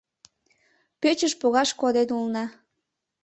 Пӧчыж 1.01 1.33
погаш 1.41 1.69
коден 1.79 2.07
улына. 2.17 2.45